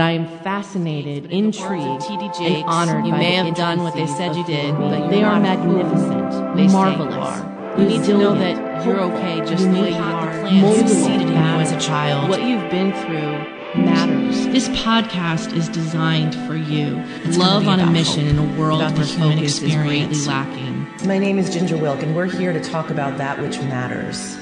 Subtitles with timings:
[0.00, 4.06] I am fascinated, intrigued, TD and honored you by may the have done what they
[4.06, 5.72] said you did, but they are not a fool.
[5.84, 7.14] magnificent, They say you marvelous.
[7.14, 7.76] are.
[7.78, 10.34] You need to know that you're okay just unique, the way you hot are.
[10.42, 11.72] the plan succeeded in you matters.
[11.72, 12.28] as a child.
[12.28, 14.46] What you've been through matters.
[14.48, 16.96] This podcast is designed for you.
[17.24, 19.74] It's Love on a mission hope, in a world about where the human focus is
[19.76, 20.86] greatly lacking.
[21.06, 24.36] My name is Ginger Wilk, and we're here to talk about that which matters.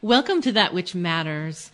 [0.00, 1.70] Welcome to That Which Matters.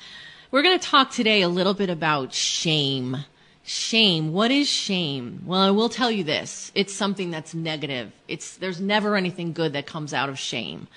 [0.51, 3.19] We're going to talk today a little bit about shame.
[3.65, 4.33] Shame.
[4.33, 5.43] What is shame?
[5.45, 6.73] Well, I will tell you this.
[6.75, 8.13] It's something that's negative.
[8.29, 10.89] It's, there's never anything good that comes out of shame.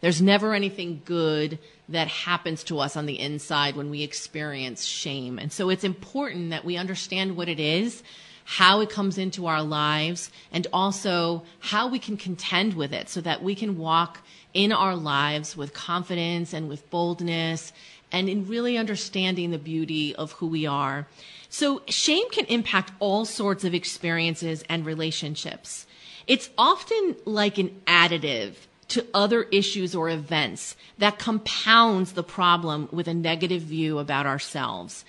[0.00, 5.40] There's never anything good that happens to us on the inside when we experience shame.
[5.40, 8.04] And so it's important that we understand what it is,
[8.44, 13.20] how it comes into our lives, and also how we can contend with it so
[13.22, 14.20] that we can walk
[14.54, 17.72] in our lives with confidence and with boldness
[18.12, 21.06] and in really understanding the beauty of who we are.
[21.48, 25.86] So shame can impact all sorts of experiences and relationships.
[26.26, 28.54] It's often like an additive
[28.88, 35.04] to other issues or events that compounds the problem with a negative view about ourselves.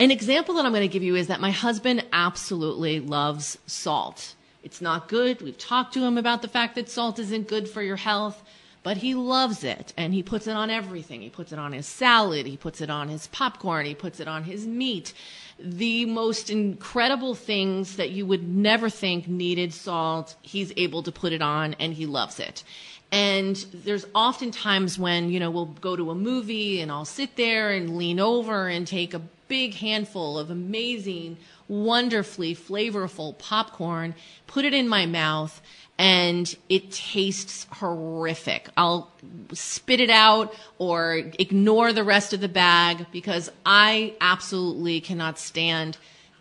[0.00, 4.34] An example that I'm going to give you is that my husband absolutely loves salt.
[4.64, 5.40] It's not good.
[5.40, 8.42] We've talked to him about the fact that salt isn't good for your health,
[8.84, 11.22] but he loves it and he puts it on everything.
[11.22, 14.28] He puts it on his salad, he puts it on his popcorn, he puts it
[14.28, 15.14] on his meat.
[15.58, 21.32] The most incredible things that you would never think needed salt, he's able to put
[21.32, 22.62] it on and he loves it.
[23.10, 27.36] And there's often times when, you know, we'll go to a movie and I'll sit
[27.36, 31.36] there and lean over and take a big handful of amazing,
[31.68, 34.14] wonderfully flavorful popcorn,
[34.46, 35.60] put it in my mouth,
[35.98, 38.68] and it tastes horrific.
[38.76, 39.10] I'll
[39.52, 45.96] spit it out or ignore the rest of the bag because I absolutely cannot stand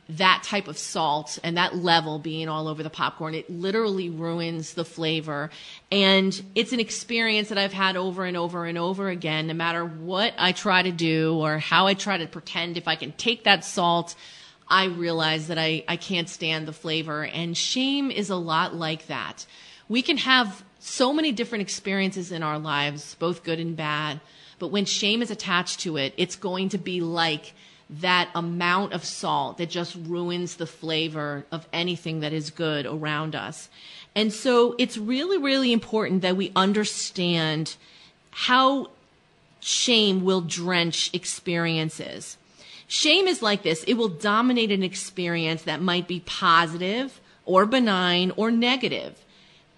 [0.09, 3.33] that type of salt and that level being all over the popcorn.
[3.33, 5.49] It literally ruins the flavor.
[5.91, 9.85] And it's an experience that I've had over and over and over again, no matter
[9.85, 13.45] what I try to do or how I try to pretend if I can take
[13.45, 14.15] that salt.
[14.67, 17.25] I realize that I, I can't stand the flavor.
[17.25, 19.45] And shame is a lot like that.
[19.87, 24.19] We can have so many different experiences in our lives, both good and bad.
[24.59, 27.53] But when shame is attached to it, it's going to be like
[27.89, 33.35] that amount of salt that just ruins the flavor of anything that is good around
[33.35, 33.69] us.
[34.15, 37.75] And so it's really, really important that we understand
[38.31, 38.89] how
[39.59, 42.37] shame will drench experiences.
[42.87, 43.83] Shame is like this.
[43.85, 49.23] It will dominate an experience that might be positive or benign or negative,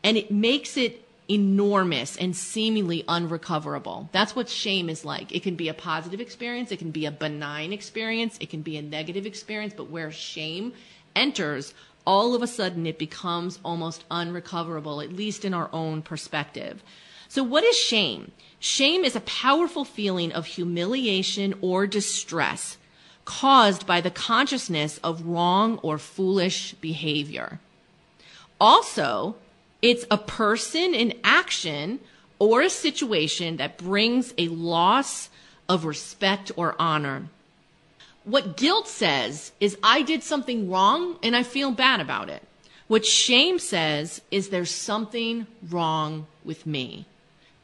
[0.04, 4.10] And it makes it enormous and seemingly unrecoverable.
[4.12, 5.34] That's what shame is like.
[5.34, 6.72] It can be a positive experience.
[6.72, 8.38] It can be a benign experience.
[8.40, 9.74] It can be a negative experience.
[9.76, 10.74] But where shame
[11.16, 11.74] enters,
[12.06, 16.84] all of a sudden it becomes almost unrecoverable, at least in our own perspective.
[17.28, 18.32] So what is shame?
[18.60, 22.78] Shame is a powerful feeling of humiliation or distress
[23.26, 27.60] caused by the consciousness of wrong or foolish behavior.
[28.62, 29.36] Also,
[29.82, 32.00] it's a person, an action,
[32.40, 35.30] or a situation that brings a loss
[35.70, 37.28] of respect or honor.
[38.24, 42.42] What guilt says is, I did something wrong and I feel bad about it.
[42.88, 47.06] What shame says is, there's something wrong with me.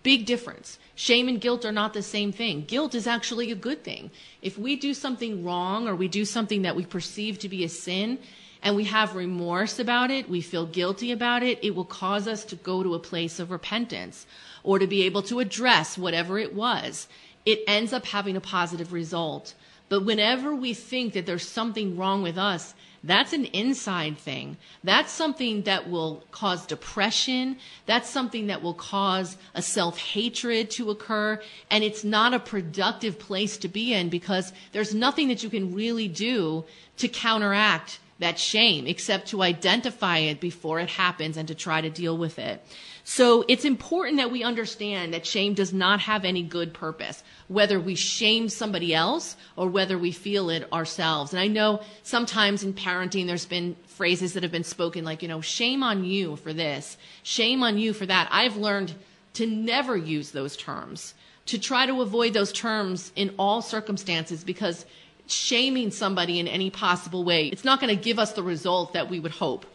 [0.03, 0.79] Big difference.
[0.95, 2.65] Shame and guilt are not the same thing.
[2.65, 4.11] Guilt is actually a good thing.
[4.41, 7.69] If we do something wrong or we do something that we perceive to be a
[7.69, 8.19] sin
[8.63, 12.45] and we have remorse about it, we feel guilty about it, it will cause us
[12.45, 14.25] to go to a place of repentance
[14.63, 17.07] or to be able to address whatever it was.
[17.45, 19.55] It ends up having a positive result.
[19.89, 24.57] But whenever we think that there's something wrong with us, that's an inside thing.
[24.83, 27.57] That's something that will cause depression.
[27.87, 31.41] That's something that will cause a self hatred to occur.
[31.71, 35.73] And it's not a productive place to be in because there's nothing that you can
[35.73, 36.63] really do
[36.97, 41.89] to counteract that shame except to identify it before it happens and to try to
[41.89, 42.63] deal with it.
[43.03, 47.79] So it's important that we understand that shame does not have any good purpose, whether
[47.79, 51.33] we shame somebody else or whether we feel it ourselves.
[51.33, 55.27] And I know sometimes in parenting, there's been phrases that have been spoken like, you
[55.27, 58.29] know, shame on you for this, shame on you for that.
[58.31, 58.93] I've learned
[59.33, 61.15] to never use those terms,
[61.47, 64.85] to try to avoid those terms in all circumstances because
[65.31, 69.09] shaming somebody in any possible way, it's not going to give us the result that
[69.09, 69.65] we would hope.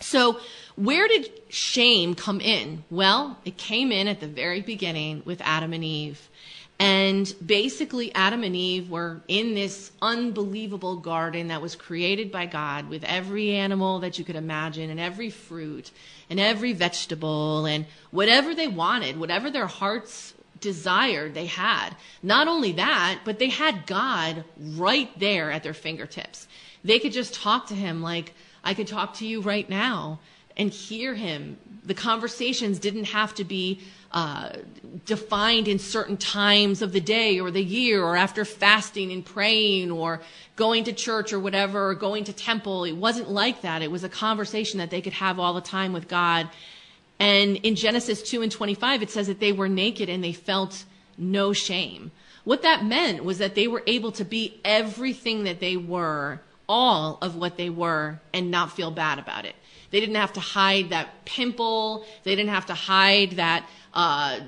[0.00, 0.38] So,
[0.76, 2.84] where did shame come in?
[2.90, 6.28] Well, it came in at the very beginning with Adam and Eve.
[6.80, 12.88] And basically, Adam and Eve were in this unbelievable garden that was created by God
[12.88, 15.92] with every animal that you could imagine and every fruit
[16.28, 21.90] and every vegetable and whatever they wanted, whatever their hearts desired, they had.
[22.22, 26.46] Not only that, but they had God right there at their fingertips.
[26.82, 30.20] They could just talk to him like I could talk to you right now
[30.56, 31.58] and hear him.
[31.84, 33.80] The conversations didn't have to be
[34.10, 34.50] uh,
[35.04, 39.90] defined in certain times of the day or the year or after fasting and praying
[39.90, 40.20] or
[40.56, 42.84] going to church or whatever or going to temple.
[42.84, 43.82] It wasn't like that.
[43.82, 46.48] It was a conversation that they could have all the time with God.
[47.18, 50.84] And in Genesis 2 and 25, it says that they were naked and they felt
[51.16, 52.10] no shame.
[52.44, 57.18] What that meant was that they were able to be everything that they were, all
[57.22, 59.54] of what they were, and not feel bad about it.
[59.90, 62.04] They didn't have to hide that pimple.
[62.24, 63.64] They didn't have to hide that
[63.94, 64.40] uh,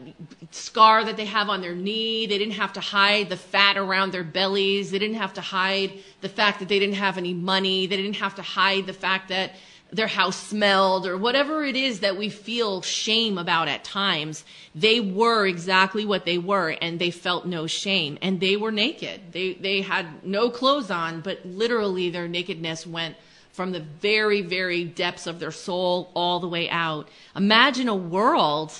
[0.50, 2.26] scar that they have on their knee.
[2.26, 4.90] They didn't have to hide the fat around their bellies.
[4.90, 7.86] They didn't have to hide the fact that they didn't have any money.
[7.86, 9.52] They didn't have to hide the fact that
[9.92, 14.44] their house smelled or whatever it is that we feel shame about at times.
[14.74, 19.32] They were exactly what they were and they felt no shame and they were naked.
[19.32, 23.16] They, they had no clothes on, but literally their nakedness went
[23.52, 27.08] from the very, very depths of their soul all the way out.
[27.34, 28.72] Imagine a world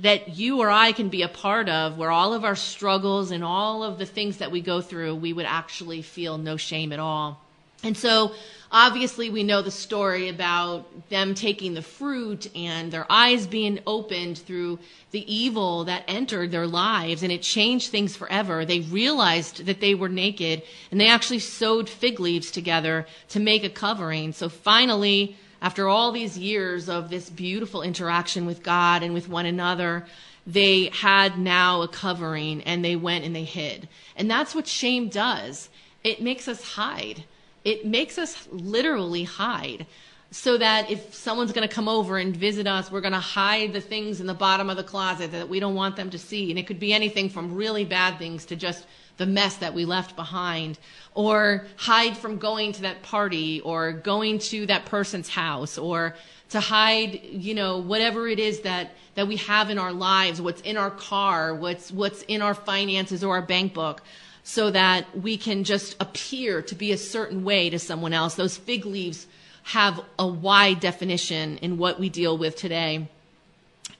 [0.00, 3.44] that you or I can be a part of where all of our struggles and
[3.44, 6.98] all of the things that we go through, we would actually feel no shame at
[6.98, 7.45] all.
[7.82, 8.32] And so
[8.72, 14.38] obviously we know the story about them taking the fruit and their eyes being opened
[14.38, 14.78] through
[15.10, 18.64] the evil that entered their lives and it changed things forever.
[18.64, 23.62] They realized that they were naked and they actually sewed fig leaves together to make
[23.62, 24.32] a covering.
[24.32, 29.46] So finally, after all these years of this beautiful interaction with God and with one
[29.46, 30.06] another,
[30.46, 33.88] they had now a covering and they went and they hid.
[34.16, 35.68] And that's what shame does.
[36.04, 37.24] It makes us hide
[37.66, 39.86] it makes us literally hide
[40.30, 43.72] so that if someone's going to come over and visit us, we're going to hide
[43.72, 46.50] the things in the bottom of the closet that we don't want them to see.
[46.50, 48.86] And it could be anything from really bad things to just
[49.16, 50.78] the mess that we left behind,
[51.14, 56.14] or hide from going to that party, or going to that person's house, or
[56.50, 60.60] to hide, you know, whatever it is that, that we have in our lives, what's
[60.60, 64.02] in our car, what's, what's in our finances or our bank book
[64.48, 68.36] so that we can just appear to be a certain way to someone else.
[68.36, 69.26] Those fig leaves
[69.64, 73.08] have a wide definition in what we deal with today.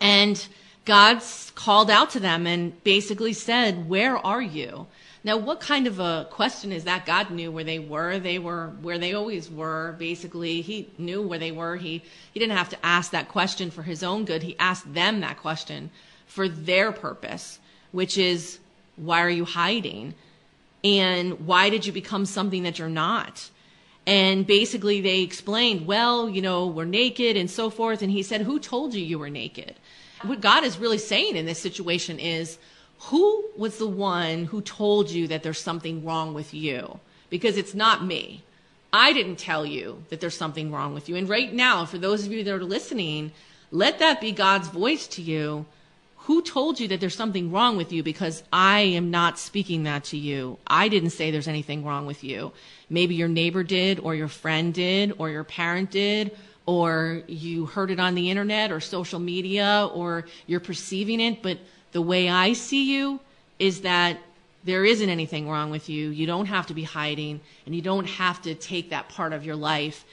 [0.01, 0.47] And
[0.85, 4.87] God's called out to them and basically said, Where are you?
[5.25, 7.07] Now, what kind of a question is that?
[7.07, 8.21] God knew where they were.
[8.21, 10.61] They were where they always were, basically.
[10.61, 11.75] He knew where they were.
[11.75, 14.45] He, he didn't have to ask that question for his own good.
[14.45, 15.91] He asked them that question
[16.29, 17.59] for their purpose,
[17.91, 18.61] which is,
[18.95, 20.15] Why are you hiding?
[20.85, 23.51] And why did you become something that you're not?
[24.07, 28.03] And basically they explained, well, you know, we're naked and so forth.
[28.03, 29.75] And he said, who told you you were naked?
[30.23, 32.59] What God is really saying in this situation is,
[32.99, 37.01] who was the one who told you that there's something wrong with you?
[37.31, 38.43] Because it's not me.
[38.93, 41.17] I didn't tell you that there's something wrong with you.
[41.17, 43.33] And right now, for those of you that are listening,
[43.71, 45.67] let that be God's voice to you
[46.27, 48.03] who told you that there's something wrong with you?
[48.03, 50.59] Because I am not speaking that to you.
[50.67, 52.51] I didn't say there's anything wrong with you.
[52.91, 57.93] Maybe your neighbor did, or your friend did, or your parent did, or you heard
[57.93, 61.45] it on the internet or social media, or you're perceiving it.
[61.45, 61.59] But
[61.93, 63.21] the way I see you
[63.61, 64.19] is that
[64.65, 66.11] there isn't anything wrong with you.
[66.11, 69.45] You don't have to be hiding, and you don't have to take that part of
[69.45, 70.05] your life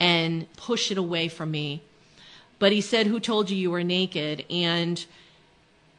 [0.00, 1.80] and push it away from me.
[2.58, 4.44] But he said, Who told you you were naked?
[4.50, 5.06] And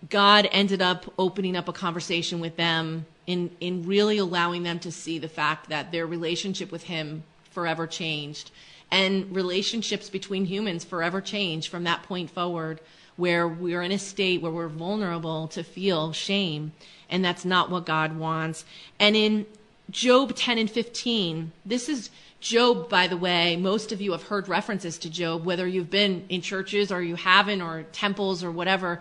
[0.09, 4.91] God ended up opening up a conversation with them in, in really allowing them to
[4.91, 8.51] see the fact that their relationship with Him forever changed.
[8.89, 12.81] And relationships between humans forever change from that point forward,
[13.15, 16.71] where we're in a state where we're vulnerable to feel shame.
[17.09, 18.65] And that's not what God wants.
[18.99, 19.45] And in
[19.89, 24.47] Job 10 and 15, this is Job, by the way, most of you have heard
[24.47, 28.99] references to Job, whether you've been in churches or you haven't, or temples or whatever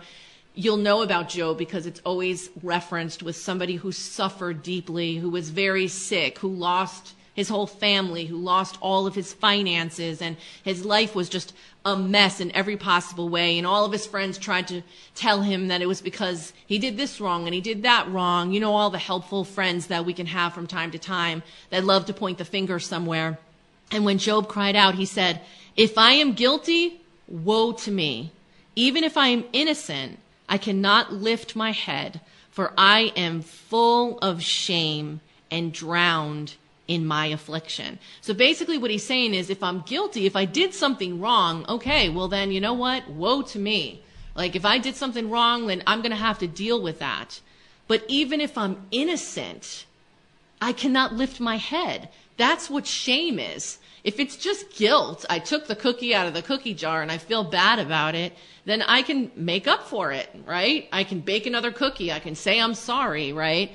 [0.53, 5.49] you'll know about Job because it's always referenced with somebody who suffered deeply, who was
[5.49, 10.83] very sick, who lost his whole family, who lost all of his finances, and his
[10.83, 11.53] life was just
[11.85, 13.57] a mess in every possible way.
[13.57, 14.83] And all of his friends tried to
[15.15, 18.51] tell him that it was because he did this wrong and he did that wrong.
[18.51, 21.85] You know, all the helpful friends that we can have from time to time that
[21.85, 23.39] love to point the finger somewhere.
[23.91, 25.41] And when Job cried out, he said,
[25.75, 28.31] If I am guilty, woe to me.
[28.75, 30.19] Even if I am innocent,
[30.51, 36.55] I cannot lift my head, for I am full of shame and drowned
[36.89, 37.99] in my affliction.
[38.19, 42.09] So basically, what he's saying is if I'm guilty, if I did something wrong, okay,
[42.09, 43.09] well, then you know what?
[43.09, 44.03] Woe to me.
[44.35, 47.39] Like, if I did something wrong, then I'm going to have to deal with that.
[47.87, 49.85] But even if I'm innocent,
[50.61, 52.09] I cannot lift my head.
[52.35, 53.77] That's what shame is.
[54.03, 57.17] If it's just guilt, I took the cookie out of the cookie jar and I
[57.17, 58.33] feel bad about it,
[58.65, 60.87] then I can make up for it, right?
[60.91, 62.11] I can bake another cookie.
[62.11, 63.71] I can say I'm sorry, right?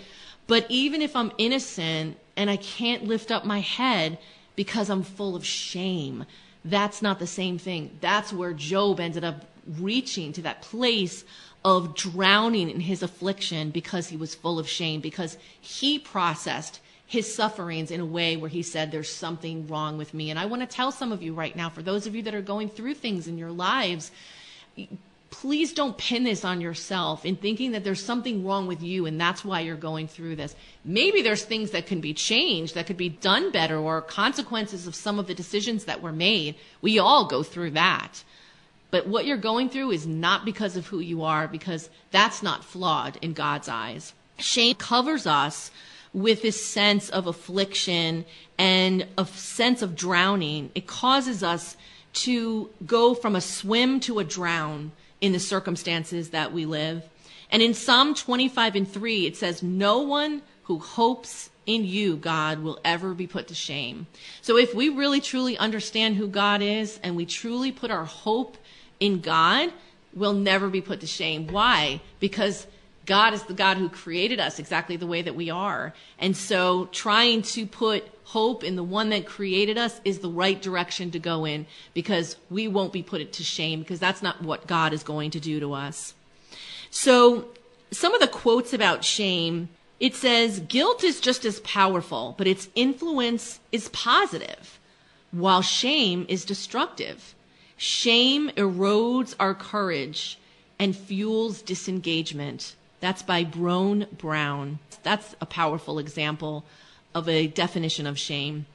[0.47, 4.19] But even if I'm innocent and I can't lift up my head
[4.57, 6.25] because I'm full of shame,
[6.65, 7.99] that's not the same thing.
[8.01, 9.45] That's where Job ended up
[9.79, 11.25] reaching to that place
[11.65, 17.33] of drowning in his affliction because he was full of shame, because he processed his
[17.33, 20.31] sufferings in a way where he said, There's something wrong with me.
[20.31, 22.35] And I want to tell some of you right now, for those of you that
[22.35, 24.11] are going through things in your lives,
[25.31, 29.21] please don't pin this on yourself in thinking that there's something wrong with you and
[29.21, 30.57] that's why you're going through this.
[30.85, 34.95] Maybe there's things that can be changed, that could be done better, or consequences of
[34.95, 36.57] some of the decisions that were made.
[36.81, 38.25] We all go through that.
[38.91, 42.65] But what you're going through is not because of who you are, because that's not
[42.65, 44.15] flawed in God's eyes.
[44.39, 45.71] Shame covers us
[46.17, 48.25] with this sense of affliction
[48.57, 50.71] and a sense of drowning.
[50.75, 51.77] It causes us
[52.15, 57.05] to go from a swim to a drown in the circumstances that we live.
[57.51, 62.61] And in Psalm 25 and 3, it says, No one who hopes in you, God,
[62.61, 64.07] will ever be put to shame.
[64.41, 68.57] So if we really truly understand who God is and we truly put our hope
[69.01, 69.71] in God,
[70.15, 71.49] we'll never be put to shame.
[71.49, 72.01] Why?
[72.21, 72.67] Because
[73.07, 75.95] God is the God who created us exactly the way that we are.
[76.19, 80.61] And so trying to put hope in the one that created us is the right
[80.61, 84.67] direction to go in because we won't be put to shame because that's not what
[84.67, 86.15] God is going to do to us.
[86.91, 87.47] So
[87.93, 89.69] some of the quotes about shame,
[90.01, 94.81] it says guilt is just as powerful, but its influence is positive,
[95.31, 97.35] while shame is destructive.
[97.77, 100.39] Shame erodes our courage
[100.79, 102.75] and fuels disengagement.
[103.01, 104.79] That's by Brené Brown.
[105.03, 106.65] That's a powerful example
[107.15, 108.67] of a definition of shame.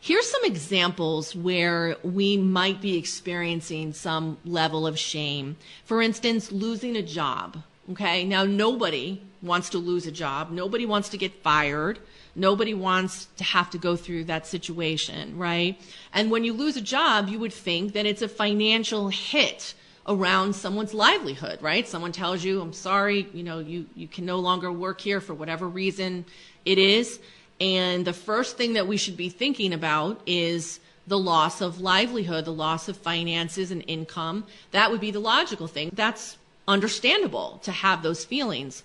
[0.00, 5.56] Here's some examples where we might be experiencing some level of shame.
[5.84, 7.62] For instance, losing a job.
[7.92, 11.98] Okay, now nobody wants to lose a job, nobody wants to get fired.
[12.38, 15.80] Nobody wants to have to go through that situation, right?
[16.12, 19.72] And when you lose a job, you would think that it's a financial hit
[20.08, 21.86] around someone's livelihood, right?
[21.86, 25.34] Someone tells you, I'm sorry, you know, you, you can no longer work here for
[25.34, 26.24] whatever reason
[26.64, 27.18] it is.
[27.60, 32.44] And the first thing that we should be thinking about is the loss of livelihood,
[32.44, 34.44] the loss of finances and income.
[34.72, 35.90] That would be the logical thing.
[35.92, 36.36] That's
[36.68, 38.82] understandable to have those feelings.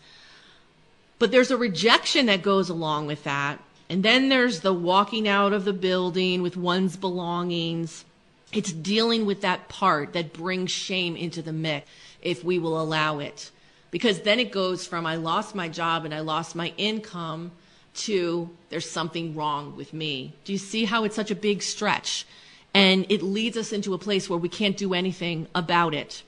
[1.19, 3.59] But there's a rejection that goes along with that.
[3.89, 8.05] And then there's the walking out of the building with one's belongings.
[8.53, 11.87] It's dealing with that part that brings shame into the mix
[12.21, 13.51] if we will allow it.
[13.91, 17.51] Because then it goes from I lost my job and I lost my income
[17.93, 20.33] to there's something wrong with me.
[20.45, 22.25] Do you see how it's such a big stretch?
[22.73, 26.23] And it leads us into a place where we can't do anything about it.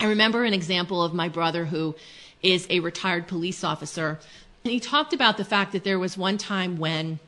[0.00, 1.94] I remember an example of my brother who
[2.42, 4.18] is a retired police officer.
[4.64, 7.20] And he talked about the fact that there was one time when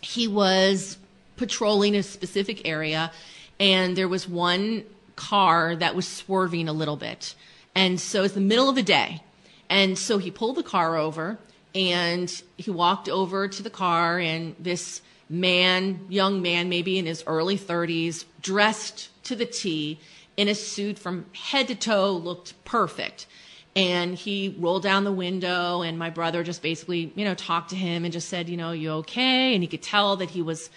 [0.00, 0.98] he was
[1.42, 3.10] patrolling a specific area,
[3.58, 4.84] and there was one
[5.16, 7.34] car that was swerving a little bit.
[7.74, 9.24] And so it's the middle of the day.
[9.68, 11.38] And so he pulled the car over
[11.74, 17.24] and he walked over to the car, and this man, young man, maybe in his
[17.26, 19.98] early 30s, dressed to the T
[20.36, 23.26] in a suit from head to toe, looked perfect.
[23.74, 27.76] And he rolled down the window, and my brother just basically, you know, talked to
[27.76, 29.54] him and just said, you know, you okay?
[29.54, 30.68] And he could tell that he was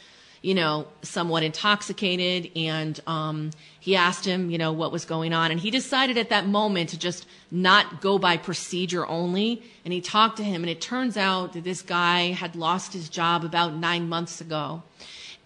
[0.46, 2.52] you know, somewhat intoxicated.
[2.56, 3.50] And um,
[3.80, 5.50] he asked him, you know, what was going on.
[5.50, 9.64] And he decided at that moment to just not go by procedure only.
[9.84, 10.62] And he talked to him.
[10.62, 14.84] And it turns out that this guy had lost his job about nine months ago.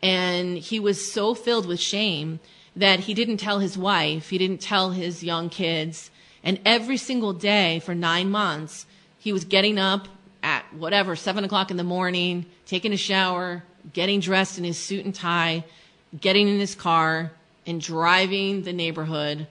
[0.03, 2.41] And he was so filled with shame
[2.75, 6.11] that he didn't tell his wife, he didn't tell his young kids.
[6.43, 8.85] And every single day for nine months,
[9.17, 10.09] he was getting up
[10.43, 15.05] at whatever, seven o'clock in the morning, taking a shower, getting dressed in his suit
[15.05, 15.63] and tie,
[16.19, 17.31] getting in his car,
[17.65, 19.47] and driving the neighborhood,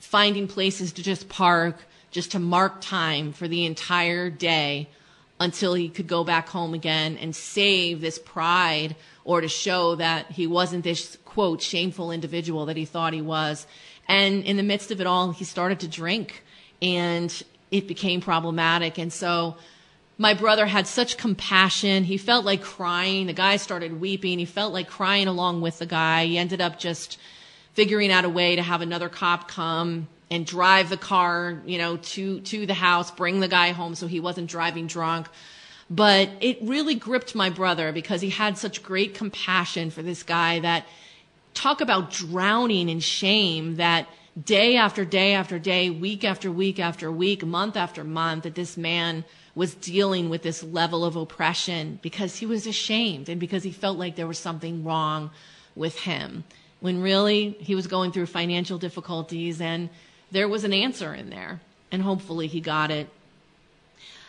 [0.00, 1.76] finding places to just park,
[2.10, 4.88] just to mark time for the entire day
[5.40, 10.30] until he could go back home again and save this pride or to show that
[10.32, 13.66] he wasn't this quote shameful individual that he thought he was.
[14.08, 16.42] And in the midst of it all, he started to drink
[16.82, 18.98] and it became problematic.
[18.98, 19.56] And so
[20.18, 22.02] my brother had such compassion.
[22.02, 23.28] He felt like crying.
[23.28, 24.40] The guy started weeping.
[24.40, 26.26] He felt like crying along with the guy.
[26.26, 27.18] He ended up just
[27.74, 31.96] figuring out a way to have another cop come and drive the car, you know,
[31.96, 35.28] to, to the house, bring the guy home so he wasn't driving drunk.
[35.88, 40.58] But it really gripped my brother because he had such great compassion for this guy
[40.58, 40.84] that
[41.54, 44.08] talk about drowning in shame that
[44.44, 48.76] day after day after day, week after week after week, month after month, that this
[48.76, 49.24] man
[49.58, 53.98] was dealing with this level of oppression because he was ashamed and because he felt
[53.98, 55.32] like there was something wrong
[55.74, 56.44] with him.
[56.78, 59.90] When really he was going through financial difficulties and
[60.30, 61.60] there was an answer in there.
[61.90, 63.08] And hopefully he got it.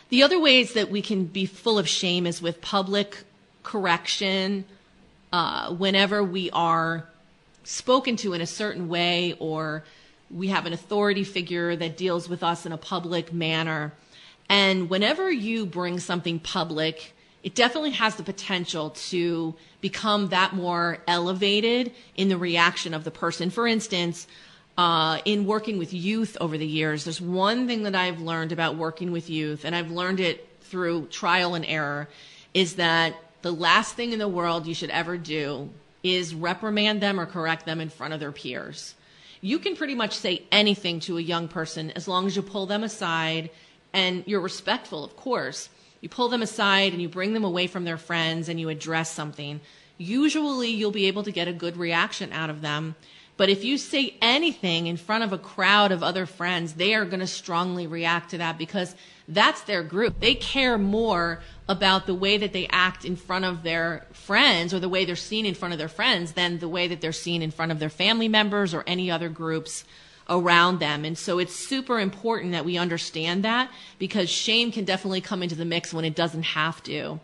[0.08, 3.18] The other ways that we can be full of shame is with public
[3.62, 4.64] correction.
[5.32, 7.06] Uh, whenever we are
[7.62, 9.84] spoken to in a certain way or
[10.28, 13.92] we have an authority figure that deals with us in a public manner.
[14.50, 17.14] And whenever you bring something public,
[17.44, 23.12] it definitely has the potential to become that more elevated in the reaction of the
[23.12, 23.50] person.
[23.50, 24.26] For instance,
[24.76, 28.74] uh, in working with youth over the years, there's one thing that I've learned about
[28.74, 32.08] working with youth, and I've learned it through trial and error,
[32.52, 35.70] is that the last thing in the world you should ever do
[36.02, 38.96] is reprimand them or correct them in front of their peers
[39.42, 42.66] you can pretty much say anything to a young person as long as you pull
[42.66, 43.50] them aside
[43.92, 45.68] and you're respectful, of course.
[46.00, 49.12] You pull them aside and you bring them away from their friends and you address
[49.12, 49.60] something.
[49.98, 52.94] Usually you'll be able to get a good reaction out of them.
[53.36, 57.06] But if you say anything in front of a crowd of other friends, they are
[57.06, 58.94] going to strongly react to that because
[59.28, 60.20] that's their group.
[60.20, 64.80] They care more about the way that they act in front of their friends or
[64.80, 67.40] the way they're seen in front of their friends than the way that they're seen
[67.40, 69.84] in front of their family members or any other groups
[70.30, 71.04] around them.
[71.04, 75.56] And so it's super important that we understand that because shame can definitely come into
[75.56, 77.20] the mix when it doesn't have to.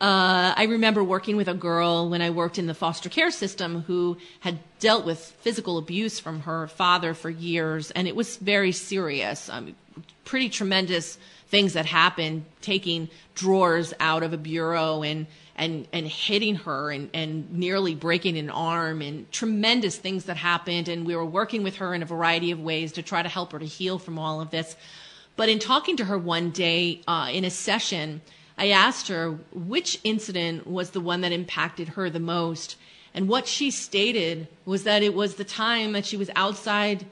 [0.00, 3.82] Uh, I remember working with a girl when I worked in the foster care system
[3.82, 8.70] who had dealt with physical abuse from her father for years, and it was very
[8.70, 9.74] serious, um,
[10.24, 15.26] pretty tremendous things that happened, taking drawers out of a bureau and
[15.58, 20.88] and and hitting her and and nearly breaking an arm and tremendous things that happened.
[20.88, 23.52] And we were working with her in a variety of ways to try to help
[23.52, 24.76] her to heal from all of this.
[25.36, 28.22] But in talking to her one day uh, in a session
[28.56, 32.76] i asked her which incident was the one that impacted her the most.
[33.14, 37.06] And what she stated was that it was the time that she was outside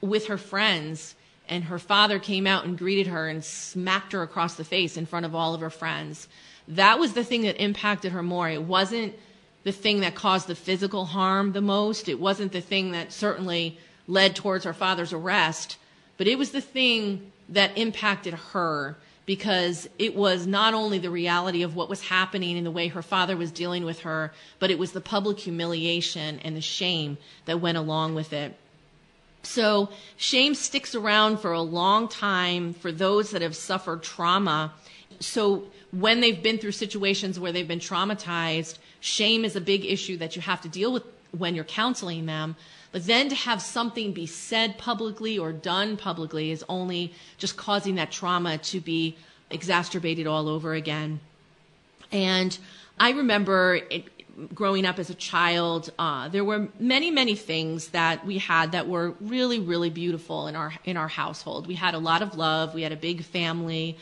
[0.00, 1.14] with her friends
[1.48, 5.06] and her father came out and greeted her and smacked her across the face in
[5.06, 6.28] front of all of her friends.
[6.76, 8.48] That was the thing that impacted her more.
[8.48, 9.14] It wasn't
[9.64, 12.08] the thing that caused the physical harm the most.
[12.08, 15.76] It wasn't the thing that certainly led towards her father's arrest,
[16.16, 21.62] but it was the thing that impacted her because it was not only the reality
[21.62, 24.78] of what was happening in the way her father was dealing with her, but it
[24.78, 28.56] was the public humiliation and the shame that went along with it.
[29.42, 34.72] So shame sticks around for a long time for those that have suffered trauma.
[35.20, 40.16] So when they've been through situations where they've been traumatized, shame is a big issue
[40.16, 42.56] that you have to deal with when you're counseling them.
[42.92, 47.94] But then to have something be said publicly or done publicly is only just causing
[47.96, 49.16] that trauma to be
[49.50, 51.20] exacerbated all over again.
[52.10, 52.56] And
[52.98, 54.04] I remember it,
[54.54, 58.88] growing up as a child, uh, there were many, many things that we had that
[58.88, 61.66] were really, really beautiful in our in our household.
[61.66, 62.74] We had a lot of love.
[62.74, 63.98] We had a big family.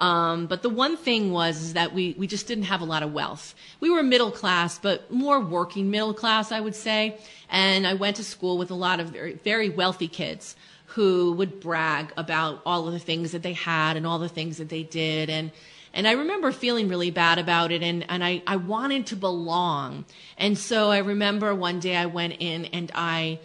[0.00, 3.12] Um, but the one thing was that we, we just didn't have a lot of
[3.12, 3.54] wealth.
[3.80, 7.18] We were middle class, but more working middle class, I would say.
[7.48, 11.60] And I went to school with a lot of very, very wealthy kids who would
[11.60, 14.82] brag about all of the things that they had and all the things that they
[14.82, 15.30] did.
[15.30, 15.50] And,
[15.92, 20.04] and I remember feeling really bad about it and, and I, I wanted to belong.
[20.36, 23.38] And so I remember one day I went in and I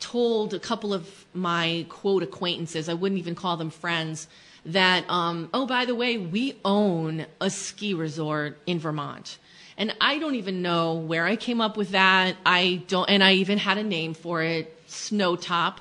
[0.00, 4.28] told a couple of my quote acquaintances, I wouldn't even call them friends,
[4.68, 9.38] that, um, oh, by the way, we own a ski resort in Vermont.
[9.76, 12.36] And I don't even know where I came up with that.
[12.44, 15.78] I don't, and I even had a name for it, Snowtop.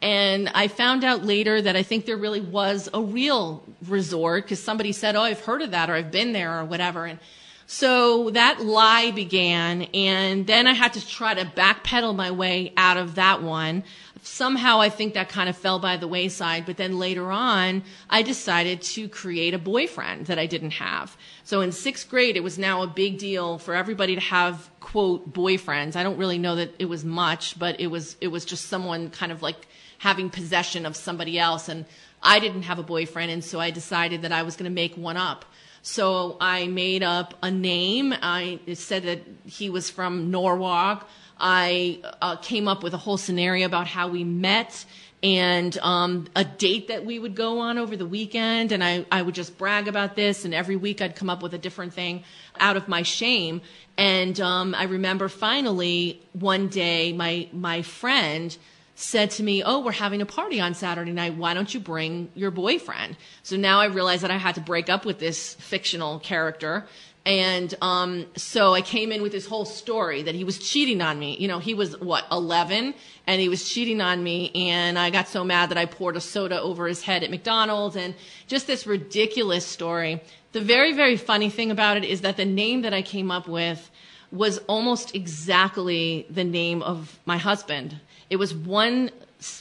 [0.00, 4.62] And I found out later that I think there really was a real resort because
[4.62, 7.04] somebody said, Oh, I've heard of that or I've been there or whatever.
[7.04, 7.18] And
[7.66, 9.82] so that lie began.
[9.94, 13.84] And then I had to try to backpedal my way out of that one.
[14.22, 16.66] Somehow I think that kind of fell by the wayside.
[16.66, 21.16] But then later on, I decided to create a boyfriend that I didn't have.
[21.44, 25.32] So in sixth grade, it was now a big deal for everybody to have quote
[25.32, 25.96] boyfriends.
[25.96, 29.10] I don't really know that it was much, but it was, it was just someone
[29.10, 31.68] kind of like having possession of somebody else.
[31.68, 31.84] And
[32.22, 34.96] I didn't have a boyfriend, and so I decided that I was going to make
[34.96, 35.44] one up.
[35.82, 38.12] So I made up a name.
[38.20, 41.08] I said that he was from Norwalk.
[41.40, 44.84] I uh, came up with a whole scenario about how we met
[45.22, 48.72] and um, a date that we would go on over the weekend.
[48.72, 50.44] And I, I would just brag about this.
[50.44, 52.22] And every week I'd come up with a different thing
[52.60, 53.60] out of my shame.
[53.96, 58.56] And um, I remember finally one day my my friend
[58.94, 61.34] said to me, "Oh, we're having a party on Saturday night.
[61.36, 64.88] Why don't you bring your boyfriend?" So now I realized that I had to break
[64.88, 66.86] up with this fictional character.
[67.28, 71.18] And um, so I came in with this whole story that he was cheating on
[71.18, 71.36] me.
[71.38, 72.94] You know, he was what 11,
[73.26, 74.50] and he was cheating on me.
[74.54, 77.96] And I got so mad that I poured a soda over his head at McDonald's,
[77.96, 78.14] and
[78.46, 80.22] just this ridiculous story.
[80.52, 83.46] The very, very funny thing about it is that the name that I came up
[83.46, 83.90] with
[84.32, 88.00] was almost exactly the name of my husband.
[88.30, 89.10] It was one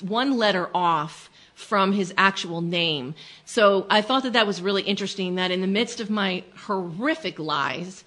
[0.01, 3.15] one letter off from his actual name.
[3.43, 7.39] So I thought that that was really interesting that in the midst of my horrific
[7.39, 8.03] lies,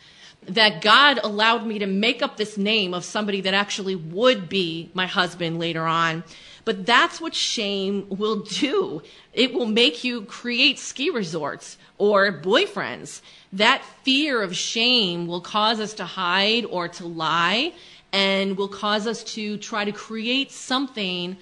[0.47, 4.93] that God allowed me to make up this name of somebody that actually would be
[4.95, 6.23] my husband later on.
[6.65, 9.03] But that's what shame will do.
[9.33, 13.21] It will make you create ski resorts or boyfriends.
[13.53, 17.73] That fear of shame will cause us to hide or to lie
[18.13, 21.37] and will cause us to try to create something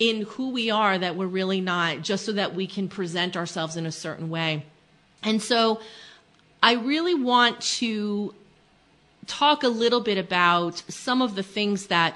[0.00, 3.76] in who we are that we're really not, just so that we can present ourselves
[3.76, 4.64] in a certain way.
[5.22, 5.80] And so
[6.62, 8.34] I really want to
[9.26, 12.14] talk a little bit about some of the things that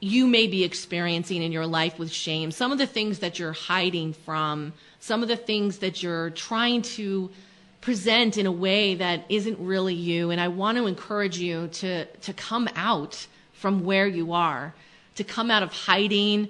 [0.00, 3.52] you may be experiencing in your life with shame, some of the things that you're
[3.52, 7.30] hiding from, some of the things that you're trying to
[7.82, 10.30] present in a way that isn't really you.
[10.30, 14.74] And I want to encourage you to, to come out from where you are,
[15.16, 16.48] to come out of hiding,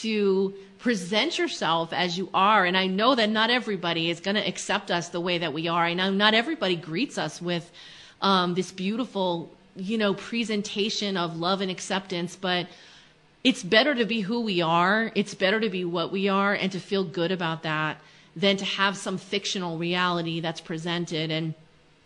[0.00, 2.64] to present yourself as you are.
[2.64, 5.68] And I know that not everybody is going to accept us the way that we
[5.68, 5.84] are.
[5.84, 7.70] I know not everybody greets us with
[8.20, 12.66] um, this beautiful, you know, presentation of love and acceptance, but
[13.44, 15.10] it's better to be who we are.
[15.14, 17.98] It's better to be what we are and to feel good about that
[18.34, 21.30] than to have some fictional reality that's presented.
[21.30, 21.54] And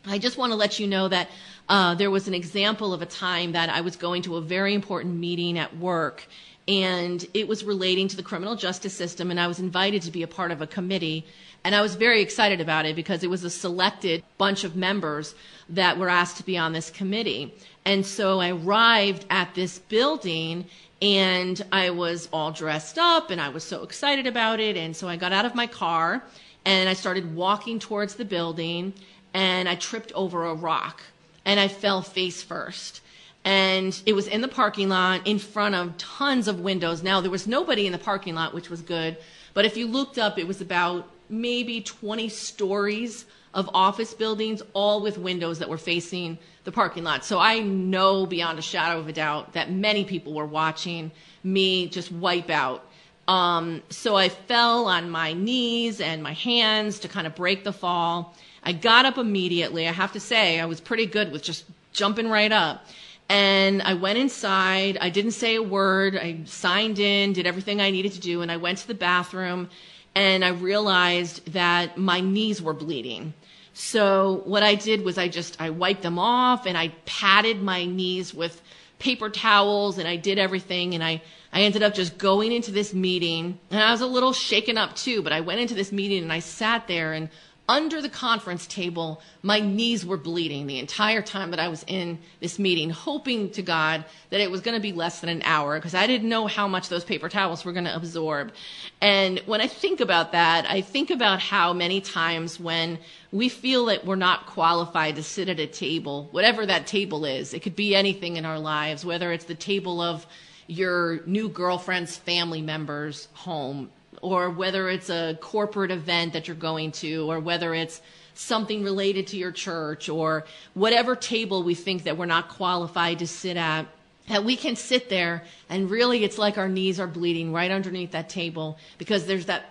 [0.07, 1.29] I just want to let you know that
[1.69, 4.75] uh, there was an example of a time that I was going to a very
[4.75, 6.27] important meeting at work,
[6.69, 10.23] and it was relating to the criminal justice system, and I was invited to be
[10.23, 11.25] a part of a committee.
[11.65, 15.35] And I was very excited about it because it was a selected bunch of members
[15.69, 17.55] that were asked to be on this committee.
[17.85, 20.67] And so I arrived at this building
[21.03, 24.77] and I was all dressed up and I was so excited about it.
[24.77, 26.23] And so I got out of my car
[26.65, 28.95] and I started walking towards the building
[29.35, 31.03] and I tripped over a rock
[31.45, 33.01] and I fell face first.
[33.47, 37.05] And it was in the parking lot in front of tons of windows.
[37.05, 39.17] Now, there was nobody in the parking lot, which was good.
[39.55, 45.01] But if you looked up, it was about maybe 20 stories of office buildings, all
[45.01, 47.25] with windows that were facing the parking lot.
[47.25, 51.13] So I know beyond a shadow of a doubt that many people were watching
[51.45, 52.85] me just wipe out.
[53.29, 57.73] Um, so I fell on my knees and my hands to kind of break the
[57.73, 58.35] fall.
[58.65, 59.87] I got up immediately.
[59.87, 62.85] I have to say, I was pretty good with just jumping right up.
[63.29, 64.99] And I went inside.
[65.01, 66.17] I didn't say a word.
[66.17, 69.69] I signed in, did everything I needed to do, and I went to the bathroom
[70.17, 73.35] and I realized that my knees were bleeding.
[73.75, 77.85] So what I did was I just I wiped them off and I patted my
[77.85, 78.63] knees with
[78.99, 81.21] paper towels and I did everything and I
[81.53, 84.97] I ended up just going into this meeting and I was a little shaken up
[84.97, 87.29] too, but I went into this meeting and I sat there and
[87.69, 92.19] under the conference table, my knees were bleeding the entire time that I was in
[92.41, 95.77] this meeting, hoping to God that it was going to be less than an hour
[95.77, 98.53] because I didn't know how much those paper towels were going to absorb.
[99.01, 102.99] And when I think about that, I think about how many times when
[103.33, 107.53] we feel that we're not qualified to sit at a table, whatever that table is,
[107.53, 110.25] it could be anything in our lives, whether it's the table of
[110.69, 113.91] your new girlfriend's family member's home
[114.23, 118.01] or whether it's a corporate event that you're going to, or whether it's
[118.35, 123.27] something related to your church, or whatever table we think that we're not qualified to
[123.27, 123.87] sit at,
[124.29, 128.11] that we can sit there and really it's like our knees are bleeding right underneath
[128.11, 129.65] that table because there's that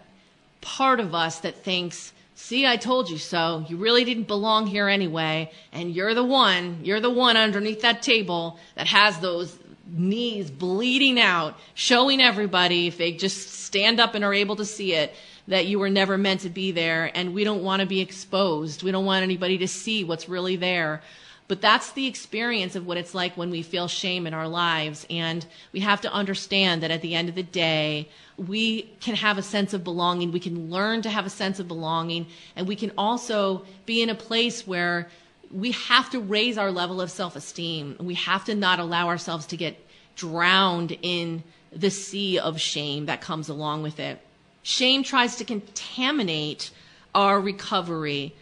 [0.61, 3.65] part of us that thinks, see, I told you so.
[3.69, 5.51] You really didn't belong here anyway.
[5.71, 11.19] And you're the one, you're the one underneath that table that has those knees bleeding
[11.19, 15.13] out, showing everybody if they just stand up and are able to see it
[15.47, 18.83] that you were never meant to be there and we don't want to be exposed.
[18.83, 21.01] We don't want anybody to see what's really there.
[21.47, 25.05] But that's the experience of what it's like when we feel shame in our lives.
[25.11, 29.37] And we have to understand that at the end of the day, we can have
[29.37, 30.31] a sense of belonging.
[30.31, 32.25] We can learn to have a sense of belonging.
[32.55, 35.07] And we can also be in a place where
[35.55, 37.95] we have to raise our level of self esteem.
[37.99, 39.77] We have to not allow ourselves to get
[40.15, 44.19] drowned in the sea of shame that comes along with it.
[44.63, 46.71] Shame tries to contaminate
[47.13, 48.33] our recovery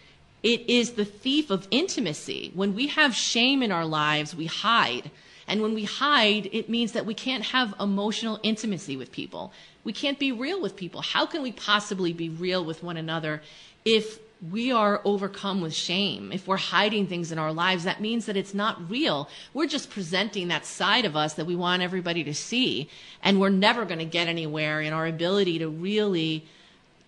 [0.43, 2.51] it is the thief of intimacy.
[2.53, 5.09] When we have shame in our lives, we hide.
[5.47, 9.53] And when we hide, it means that we can't have emotional intimacy with people.
[9.85, 11.01] We can't be real with people.
[11.01, 13.41] How can we possibly be real with one another
[13.85, 14.19] if
[14.51, 16.31] we are overcome with shame?
[16.31, 19.29] If we're hiding things in our lives, that means that it's not real.
[19.53, 22.89] We're just presenting that side of us that we want everybody to see.
[23.21, 26.45] And we're never going to get anywhere in our ability to really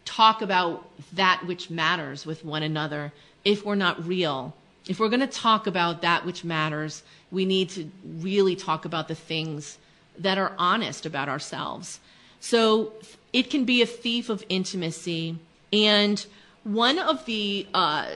[0.06, 3.12] talk about that which matters with one another
[3.44, 4.54] if we're not real.
[4.88, 9.08] If we're going to talk about that which matters, we need to really talk about
[9.08, 9.78] the things
[10.18, 12.00] that are honest about ourselves.
[12.40, 12.94] So
[13.34, 15.38] it can be a thief of intimacy.
[15.74, 16.26] And
[16.66, 18.16] one of the uh,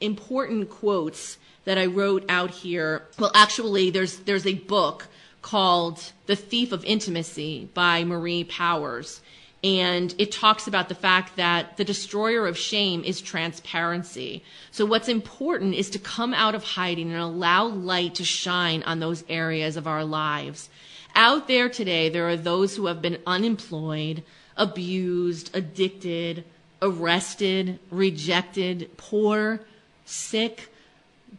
[0.00, 5.08] important quotes that I wrote out here, well, actually, there's there's a book
[5.42, 9.20] called The Thief of Intimacy by Marie Powers.
[9.62, 14.42] And it talks about the fact that the destroyer of shame is transparency.
[14.70, 19.00] So what's important is to come out of hiding and allow light to shine on
[19.00, 20.70] those areas of our lives.
[21.14, 24.22] Out there today, there are those who have been unemployed,
[24.56, 26.44] abused, addicted,
[26.82, 29.60] arrested, rejected, poor,
[30.04, 30.68] sick,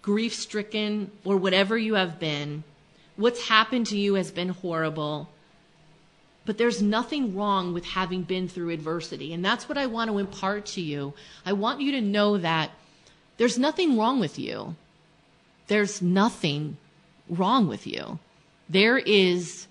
[0.01, 2.63] grief stricken, or whatever you have been.
[3.15, 5.29] What's happened to you has been horrible
[6.45, 9.33] but there's nothing wrong with having been through adversity.
[9.33, 11.13] And that's what I want to impart to you.
[11.45, 12.71] I want you to know that
[13.37, 14.75] there's nothing wrong with you.
[15.67, 16.77] There's nothing
[17.29, 18.19] wrong with you.
[18.69, 19.67] There is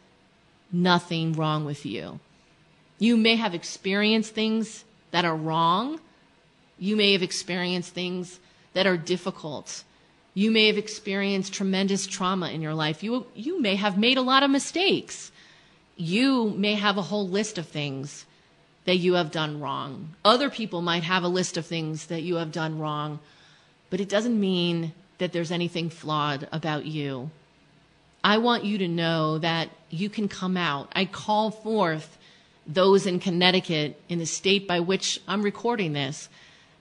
[0.73, 2.21] nothing wrong with you.
[2.99, 6.01] You may have experienced things that are wrong.
[6.79, 8.39] You may have experienced things
[8.73, 9.85] that are difficult.
[10.35, 13.03] You may have experienced tremendous trauma in your life.
[13.03, 15.33] You, you may have made a lot of mistakes
[16.01, 18.25] you may have a whole list of things
[18.87, 20.15] that you have done wrong.
[20.25, 23.21] Other people might have a list of things that you have done wrong,
[23.91, 27.31] but it doesn't mean that there's anything flawed about you.
[28.25, 30.91] I want you to know that you can come out.
[30.95, 32.17] I call forth
[32.67, 36.29] those in Connecticut, in the state by which I'm recording this,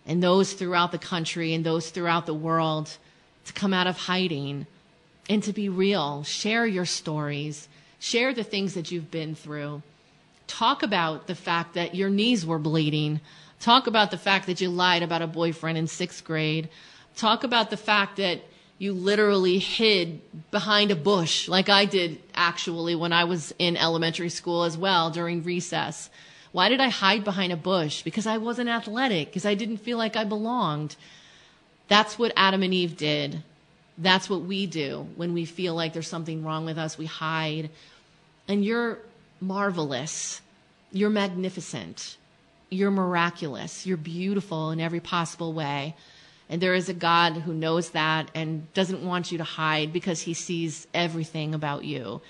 [0.06, 2.98] and those throughout the country and those throughout the world
[3.46, 4.68] to come out of hiding
[5.30, 6.24] and to be real.
[6.24, 7.68] Share your stories
[8.00, 9.82] Share the things that you've been through.
[10.48, 13.20] Talk about the fact that your knees were bleeding.
[13.60, 16.70] Talk about the fact that you lied about a boyfriend in sixth grade.
[17.18, 18.42] Talk about the fact that
[18.80, 24.30] you literally hid behind a bush, like I did actually when I was in elementary
[24.30, 26.10] school as well during recess.
[26.54, 28.02] Why did I hide behind a bush?
[28.04, 30.96] Because I wasn't athletic, because I didn't feel like I belonged.
[31.89, 33.44] That's what Adam and Eve did.
[33.98, 36.98] That's what we do when we feel like there's something wrong with us.
[36.98, 37.70] We hide.
[38.48, 39.00] And you're
[39.42, 40.42] marvelous.
[40.94, 42.15] You're magnificent.
[42.70, 43.86] You're miraculous.
[43.86, 45.96] You're beautiful in every possible way.
[46.50, 50.22] And there is a God who knows that and doesn't want you to hide because
[50.22, 52.22] he sees everything about you.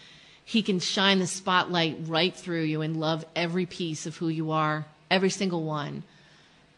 [0.44, 4.52] He can shine the spotlight right through you and love every piece of who you
[4.52, 6.04] are, every single one.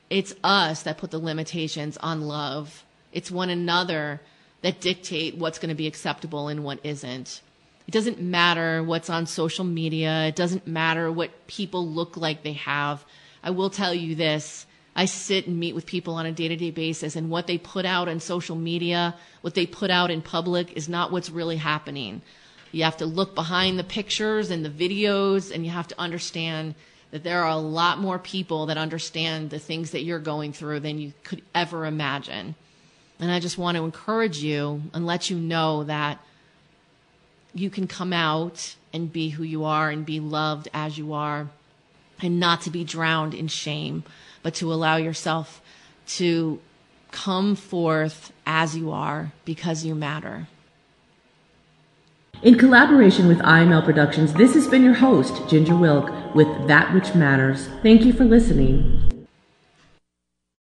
[0.10, 2.84] It's us that put the limitations on love.
[3.12, 4.22] It's one another
[4.62, 7.42] that dictate what's going to be acceptable and what isn't.
[7.88, 10.28] It doesn't matter what's on social media.
[10.28, 13.04] It doesn't matter what people look like they have.
[13.44, 14.66] I will tell you this.
[14.96, 17.58] I sit and meet with people on a day to day basis, and what they
[17.58, 21.58] put out on social media, what they put out in public, is not what's really
[21.58, 22.22] happening.
[22.72, 26.76] You have to look behind the pictures and the videos, and you have to understand
[27.12, 30.80] that there are a lot more people that understand the things that you're going through
[30.80, 32.56] than you could ever imagine.
[33.20, 36.20] And I just want to encourage you and let you know that
[37.54, 41.50] you can come out and be who you are and be loved as you are
[42.22, 44.04] and not to be drowned in shame,
[44.44, 45.62] but to allow yourself
[46.08, 46.60] to
[47.12, 50.48] come forth as you are because you matter.
[52.42, 57.14] In collaboration with IML Productions, this has been your host, Ginger Wilk, with That Which
[57.14, 57.68] Matters.
[57.84, 59.01] Thank you for listening.